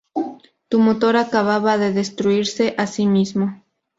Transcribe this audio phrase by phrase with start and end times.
[0.69, 3.45] Tu motor acababa de destruirse a sí mismo".